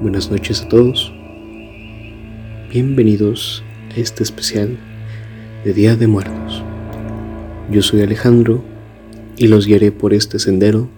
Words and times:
Buenas 0.00 0.30
noches 0.30 0.62
a 0.62 0.68
todos. 0.68 1.12
Bienvenidos 2.70 3.62
a 3.94 4.00
este 4.00 4.22
especial 4.22 4.78
de 5.62 5.74
Día 5.74 5.94
de 5.94 6.06
Muertos. 6.06 6.62
Yo 7.70 7.82
soy 7.82 8.00
Alejandro 8.00 8.64
y 9.36 9.48
los 9.48 9.66
guiaré 9.66 9.92
por 9.92 10.14
este 10.14 10.38
sendero 10.38 10.88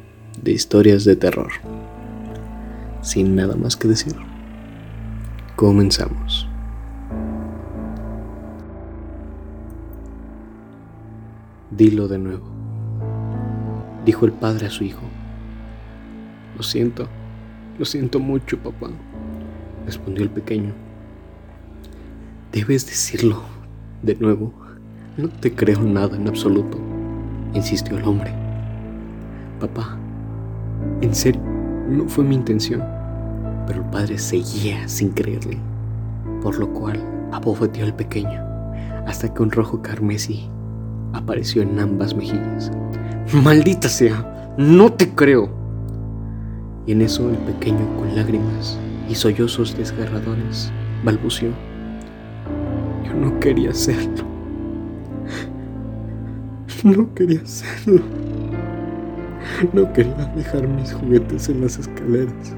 de 0.40 0.52
historias 0.52 1.04
de 1.04 1.16
terror. 1.16 1.50
Sin 3.00 3.34
nada 3.34 3.56
más 3.56 3.76
que 3.76 3.88
decir, 3.88 4.14
comenzamos. 5.56 6.46
Dilo 11.72 12.06
de 12.06 12.18
nuevo, 12.18 12.46
dijo 14.06 14.26
el 14.26 14.32
padre 14.32 14.68
a 14.68 14.70
su 14.70 14.84
hijo. 14.84 15.02
Lo 16.56 16.62
siento, 16.62 17.08
lo 17.78 17.84
siento 17.84 18.18
mucho, 18.20 18.58
papá, 18.58 18.90
respondió 19.86 20.22
el 20.22 20.30
pequeño. 20.30 20.72
Debes 22.52 22.86
decirlo 22.86 23.42
de 24.02 24.14
nuevo. 24.16 24.52
No 25.16 25.28
te 25.28 25.54
creo 25.54 25.80
nada 25.82 26.16
en 26.16 26.28
absoluto, 26.28 26.78
insistió 27.54 27.98
el 27.98 28.04
hombre. 28.04 28.32
Papá, 29.60 29.98
en 31.00 31.14
serio, 31.14 31.40
no 31.88 32.08
fue 32.08 32.24
mi 32.24 32.34
intención. 32.34 32.82
Pero 33.66 33.82
el 33.82 33.90
padre 33.90 34.18
seguía 34.18 34.88
sin 34.88 35.10
creerle, 35.10 35.58
por 36.42 36.58
lo 36.58 36.68
cual 36.72 37.00
abofeteó 37.32 37.84
al 37.84 37.94
pequeño, 37.94 38.42
hasta 39.06 39.32
que 39.32 39.42
un 39.42 39.50
rojo 39.50 39.80
carmesí 39.82 40.48
apareció 41.12 41.62
en 41.62 41.78
ambas 41.78 42.14
mejillas. 42.14 42.70
Maldita 43.44 43.88
sea, 43.88 44.54
no 44.58 44.92
te 44.92 45.08
creo. 45.10 45.61
Y 46.86 46.92
en 46.92 47.02
eso 47.02 47.30
el 47.30 47.36
pequeño 47.38 47.96
con 47.96 48.14
lágrimas 48.14 48.78
y 49.08 49.14
sollozos 49.14 49.76
desgarradores 49.76 50.72
balbuceó. 51.04 51.50
Yo 53.04 53.14
no 53.14 53.38
quería 53.40 53.70
hacerlo. 53.70 54.24
No 56.84 57.14
quería 57.14 57.40
hacerlo. 57.42 58.02
No 59.72 59.92
quería 59.92 60.32
dejar 60.34 60.66
mis 60.66 60.92
juguetes 60.92 61.48
en 61.48 61.60
las 61.60 61.78
escaleras. 61.78 62.56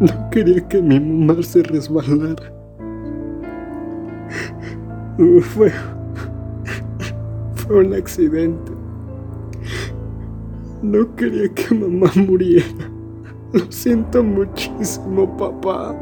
No 0.00 0.30
quería 0.30 0.66
que 0.68 0.80
mi 0.80 0.98
mamá 0.98 1.42
se 1.42 1.62
resbalara. 1.62 2.52
Fue, 5.40 5.72
fue 7.54 7.86
un 7.86 7.94
accidente. 7.94 8.75
No 10.82 11.14
quería 11.16 11.48
que 11.54 11.74
mamá 11.74 12.10
muriera. 12.16 12.66
Lo 13.52 13.70
siento 13.70 14.22
muchísimo, 14.22 15.36
papá. 15.36 15.94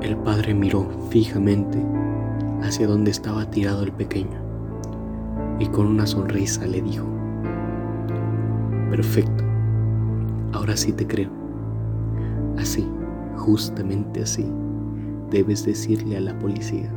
El 0.00 0.16
padre 0.18 0.54
miró 0.54 0.88
fijamente 1.10 1.78
hacia 2.62 2.86
donde 2.86 3.10
estaba 3.10 3.48
tirado 3.50 3.82
el 3.82 3.92
pequeño 3.92 4.38
y 5.58 5.66
con 5.66 5.86
una 5.86 6.06
sonrisa 6.06 6.66
le 6.66 6.80
dijo, 6.80 7.04
Perfecto, 8.90 9.44
ahora 10.52 10.76
sí 10.76 10.92
te 10.92 11.06
creo. 11.06 11.30
Así, 12.56 12.88
justamente 13.36 14.22
así 14.22 14.50
debes 15.30 15.64
decirle 15.64 16.16
a 16.16 16.20
la 16.20 16.38
policía. 16.38 16.90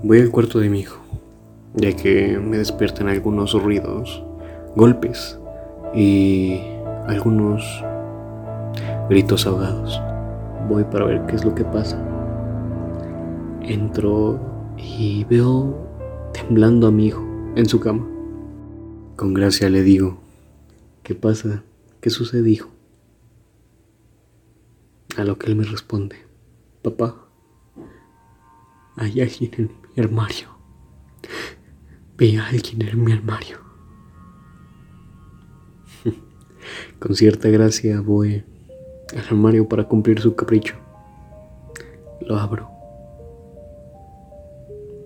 Voy 0.00 0.20
al 0.20 0.30
cuarto 0.30 0.60
de 0.60 0.70
mi 0.70 0.80
hijo, 0.80 1.00
ya 1.74 1.90
que 1.96 2.38
me 2.38 2.56
despiertan 2.58 3.08
algunos 3.08 3.60
ruidos, 3.60 4.22
golpes 4.76 5.36
y 5.92 6.60
algunos 7.08 7.64
gritos 9.10 9.44
ahogados. 9.44 10.00
Voy 10.68 10.84
para 10.84 11.04
ver 11.04 11.26
qué 11.26 11.34
es 11.34 11.44
lo 11.44 11.52
que 11.52 11.64
pasa. 11.64 12.00
Entro 13.62 14.38
y 14.76 15.24
veo 15.24 15.76
temblando 16.32 16.86
a 16.86 16.92
mi 16.92 17.08
hijo 17.08 17.26
en 17.56 17.66
su 17.66 17.80
cama. 17.80 18.06
Con 19.16 19.34
gracia 19.34 19.68
le 19.68 19.82
digo, 19.82 20.20
¿qué 21.02 21.16
pasa? 21.16 21.64
¿Qué 22.00 22.10
sucede, 22.10 22.48
hijo? 22.48 22.68
A 25.16 25.24
lo 25.24 25.38
que 25.38 25.48
él 25.48 25.56
me 25.56 25.64
responde, 25.64 26.14
papá, 26.82 27.16
en 29.00 29.68
mi 29.70 29.87
armario. 30.00 30.48
Ve 32.16 32.38
a 32.38 32.48
alguien 32.48 32.82
en 32.82 33.04
mi 33.04 33.12
armario. 33.12 33.58
Con 36.98 37.14
cierta 37.14 37.48
gracia 37.48 38.00
voy 38.00 38.44
al 39.12 39.24
armario 39.24 39.68
para 39.68 39.84
cumplir 39.84 40.20
su 40.20 40.34
capricho. 40.34 40.74
Lo 42.20 42.36
abro 42.36 42.78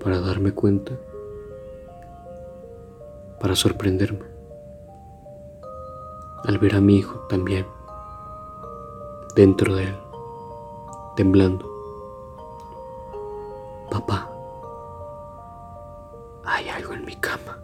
para 0.03 0.21
darme 0.21 0.53
cuenta, 0.53 0.93
para 3.41 3.55
sorprenderme, 3.55 4.25
al 6.45 6.59
ver 6.59 6.75
a 6.75 6.81
mi 6.81 6.97
hijo 6.97 7.21
también 7.29 7.67
dentro 9.37 9.77
de 9.77 9.85
él, 9.85 9.97
temblando. 11.17 11.71
Papá, 13.91 14.32
algo 16.73 16.95
en 16.95 17.05
mi 17.05 17.17
cama. 17.17 17.59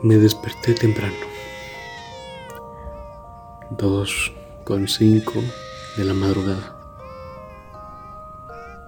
Me 0.00 0.16
desperté 0.16 0.74
temprano. 0.74 1.12
Dos 3.70 4.32
con 4.64 4.86
cinco 4.86 5.40
de 5.96 6.04
la 6.04 6.14
madrugada. 6.14 6.76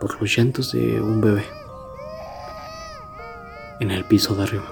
Por 0.01 0.21
los 0.21 0.37
llantos 0.37 0.71
de 0.73 1.01
un 1.01 1.21
bebé. 1.21 1.60
En 3.81 3.91
el 3.91 4.05
piso 4.05 4.35
de 4.35 4.43
arriba. 4.43 4.67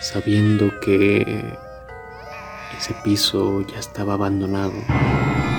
Sabiendo 0.00 0.80
que 0.80 1.44
ese 2.76 2.92
piso 3.04 3.60
ya 3.60 3.78
estaba 3.78 4.14
abandonado 4.14 4.72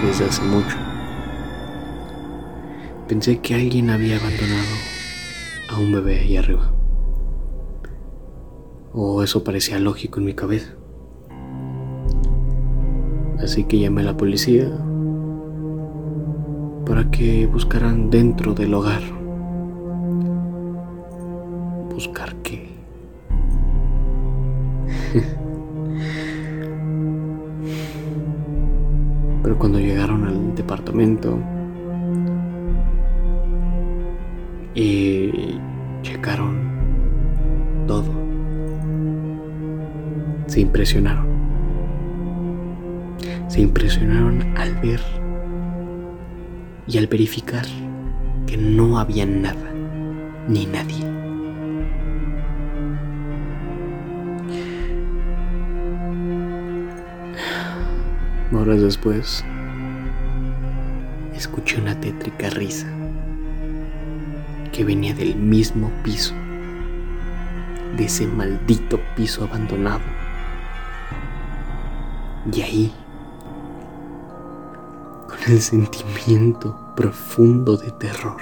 desde 0.04 0.26
hace 0.26 0.42
mucho. 0.42 0.76
Pensé 3.08 3.40
que 3.40 3.56
alguien 3.56 3.90
había 3.90 4.18
abandonado 4.18 4.76
a 5.70 5.80
un 5.80 5.94
bebé 5.94 6.20
ahí 6.20 6.36
arriba. 6.36 6.74
O 8.92 9.24
eso 9.24 9.46
parecía 9.46 9.80
lógico 9.80 10.20
en 10.20 10.26
mi 10.26 10.34
cabeza. 10.34 10.74
Así 13.40 13.64
que 13.64 13.80
llamé 13.80 14.02
a 14.02 14.06
la 14.06 14.18
policía 14.18 14.70
para 16.86 17.10
que 17.10 17.46
buscaran 17.46 18.10
dentro 18.10 18.54
del 18.54 18.74
hogar. 18.74 19.21
¿Buscar 22.04 22.34
qué? 22.38 22.68
Pero 29.44 29.60
cuando 29.60 29.78
llegaron 29.80 30.26
al 30.26 30.56
departamento 30.56 31.38
y 34.74 35.60
checaron 36.02 36.58
todo 37.86 38.12
se 40.48 40.62
impresionaron. 40.62 41.28
Se 43.48 43.62
impresionaron 43.62 44.58
al 44.58 44.74
ver 44.78 45.02
y 46.88 46.98
al 46.98 47.06
verificar 47.06 47.68
que 48.48 48.58
no 48.58 48.98
había 48.98 49.28
nada 49.28 49.72
ni 50.48 50.66
nadie. 50.66 51.21
Horas 58.54 58.82
después, 58.82 59.46
escuché 61.34 61.80
una 61.80 62.00
tétrica 62.00 62.50
risa 62.50 62.86
que 64.74 64.84
venía 64.84 65.14
del 65.14 65.36
mismo 65.36 65.90
piso 66.04 66.36
de 67.96 68.06
ese 68.06 68.28
maldito 68.28 69.00
piso 69.16 69.46
abandonado. 69.46 70.02
Y 72.52 72.62
ahí, 72.62 72.96
con 75.28 75.40
el 75.48 75.62
sentimiento 75.62 76.78
profundo 76.96 77.78
de 77.78 77.92
terror, 77.92 78.42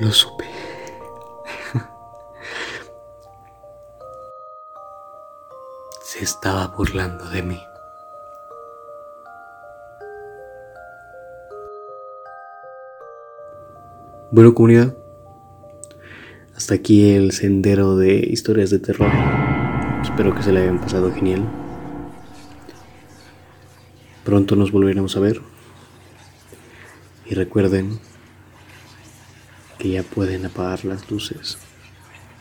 lo 0.00 0.10
supe. 0.12 0.41
Estaba 6.22 6.68
burlando 6.68 7.28
de 7.30 7.42
mí. 7.42 7.60
Bueno, 14.30 14.54
comunidad, 14.54 14.94
hasta 16.54 16.74
aquí 16.74 17.10
el 17.10 17.32
sendero 17.32 17.96
de 17.96 18.18
historias 18.18 18.70
de 18.70 18.78
terror. 18.78 19.10
Espero 20.00 20.32
que 20.32 20.44
se 20.44 20.52
le 20.52 20.60
hayan 20.60 20.80
pasado 20.80 21.12
genial. 21.12 21.42
Pronto 24.24 24.54
nos 24.54 24.70
volveremos 24.70 25.16
a 25.16 25.20
ver. 25.20 25.42
Y 27.26 27.34
recuerden 27.34 27.98
que 29.76 29.88
ya 29.88 30.04
pueden 30.04 30.46
apagar 30.46 30.84
las 30.84 31.10
luces 31.10 31.58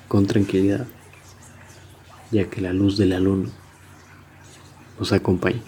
con 0.08 0.28
tranquilidad, 0.28 0.86
ya 2.30 2.48
que 2.48 2.62
la 2.62 2.74
luz 2.74 3.00
de 3.00 3.08
la 3.08 3.20
luna 3.20 3.50
nos 5.02 5.12
acompaña. 5.14 5.60